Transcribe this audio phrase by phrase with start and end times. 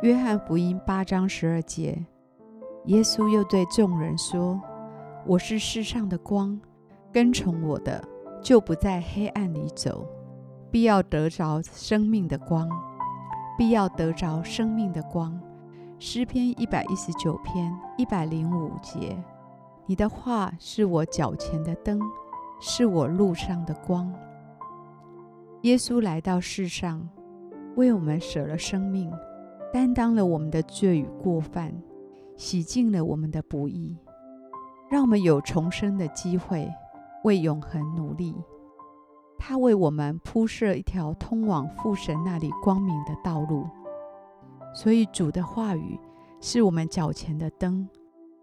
[0.00, 2.00] 约翰福音八章十二节，
[2.84, 4.60] 耶稣又对众人说
[5.26, 6.56] ：“我是世上的光，
[7.12, 8.00] 跟从我的，
[8.40, 10.06] 就不在黑暗里走。”
[10.70, 12.68] 必要得着生命的光，
[13.56, 15.36] 必要得着生命的光。
[15.98, 19.20] 诗篇一百一十九篇一百零五节，
[19.84, 22.00] 你的话是我脚前的灯，
[22.60, 24.14] 是我路上的光。
[25.62, 27.08] 耶稣来到世上，
[27.74, 29.10] 为我们舍了生命，
[29.72, 31.72] 担当了我们的罪与过犯，
[32.36, 33.96] 洗净了我们的不义，
[34.90, 36.68] 让我们有重生的机会，
[37.24, 38.34] 为永恒努力。
[39.38, 43.68] 他为我们铺设一条通往父神那里光明的道路，
[44.74, 45.98] 所以主的话语
[46.40, 47.88] 是我们脚前的灯，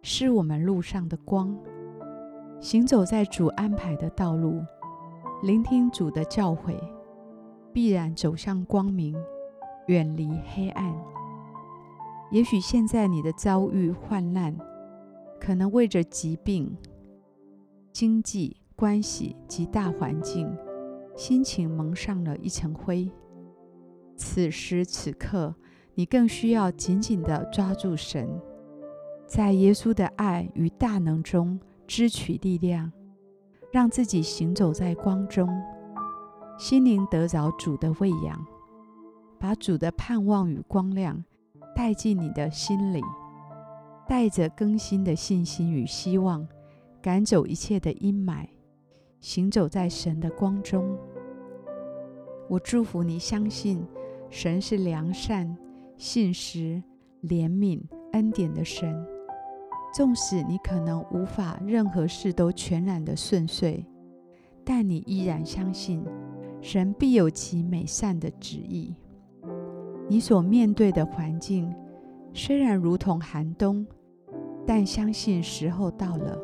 [0.01, 1.57] 是我们路上的光。
[2.61, 4.61] 行走在主安排的道路，
[5.43, 6.75] 聆听主的教诲，
[7.73, 9.13] 必然走向光明，
[9.87, 10.93] 远离黑暗。
[12.31, 14.57] 也许现在你的遭遇患难，
[15.39, 16.75] 可能为着疾病、
[17.91, 20.55] 经济关系及大环境。
[21.15, 23.09] 心情蒙上了一层灰。
[24.17, 25.55] 此时此刻，
[25.93, 28.29] 你更需要紧紧地抓住神，
[29.25, 32.91] 在耶稣的爱与大能中支取力量，
[33.71, 35.49] 让自己行走在光中，
[36.57, 38.45] 心灵得着主的喂养，
[39.39, 41.23] 把主的盼望与光亮
[41.75, 43.01] 带进你的心里，
[44.07, 46.47] 带着更新的信心与希望，
[47.01, 48.47] 赶走一切的阴霾。
[49.19, 50.97] 行走在神的光中，
[52.47, 53.85] 我祝福你，相信
[54.29, 55.57] 神是良善、
[55.97, 56.81] 信实、
[57.23, 57.81] 怜悯、
[58.13, 59.05] 恩典的神。
[59.93, 63.85] 纵使你可能无法任何事都全然的顺遂，
[64.63, 66.03] 但你依然相信
[66.61, 68.95] 神必有其美善的旨意。
[70.07, 71.73] 你所面对的环境
[72.33, 73.85] 虽然如同寒冬，
[74.65, 76.37] 但相信时候到了。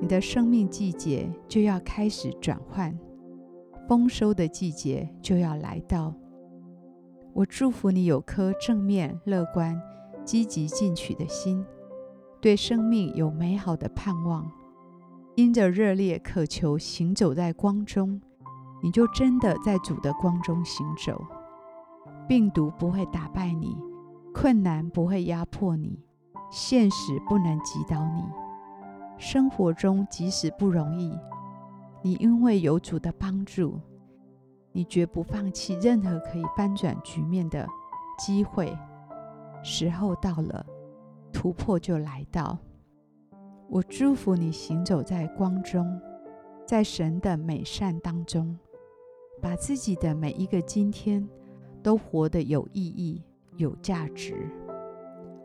[0.00, 2.96] 你的生命季节就要开始转换，
[3.88, 6.14] 丰收的季节就要来到。
[7.32, 9.80] 我祝福你有颗正面、乐观、
[10.24, 11.64] 积极进取的心，
[12.40, 14.50] 对生命有美好的盼望。
[15.36, 18.20] 因着热烈渴求行走在光中，
[18.82, 21.24] 你就真的在主的光中行走。
[22.28, 23.74] 病毒不会打败你，
[24.34, 25.98] 困难不会压迫你，
[26.50, 28.22] 现实不能击倒你。
[29.16, 31.18] 生活中即使不容易，
[32.02, 33.80] 你因为有主的帮助，
[34.72, 37.66] 你绝不放弃任何可以翻转局面的
[38.18, 38.76] 机会。
[39.62, 40.64] 时候到了，
[41.32, 42.58] 突破就来到。
[43.70, 45.98] 我祝福你行走在光中，
[46.66, 48.56] 在神的美善当中，
[49.40, 51.26] 把自己的每一个今天
[51.82, 53.22] 都活得有意义、
[53.56, 54.34] 有价值。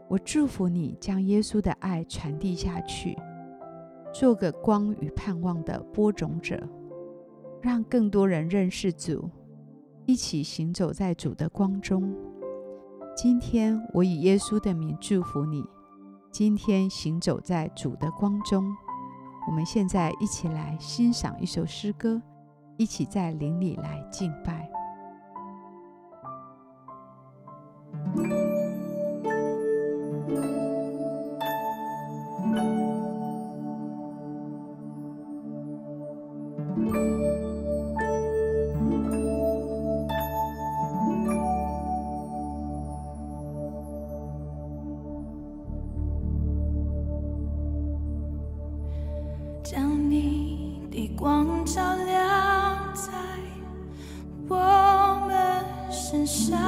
[0.08, 3.18] 我祝福你将耶稣的爱传递下去。
[4.14, 6.62] 做个光与盼望的播种者，
[7.62, 9.28] 让更多人认识主，
[10.06, 12.14] 一起行走在主的光中。
[13.16, 15.66] 今天我以耶稣的名祝福你，
[16.32, 18.64] 今天行走在主的光中。
[19.48, 22.22] 我们现在一起来欣赏一首诗歌，
[22.78, 24.70] 一起在灵里来敬拜。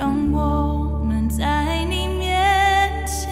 [0.00, 3.28] 让我们在你面前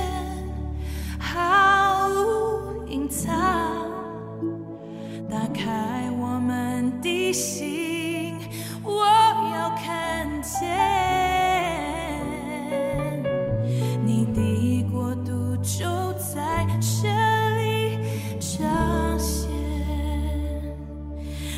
[1.18, 3.26] 毫无隐藏，
[5.30, 8.34] 打开我们的心，
[8.84, 9.06] 我
[9.54, 10.60] 要看见
[14.04, 15.86] 你的国度就
[16.18, 17.08] 在这
[17.62, 17.98] 里
[18.38, 19.48] 彰显，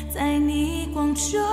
[0.09, 1.50] 在逆光中。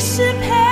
[0.00, 0.67] 是陪。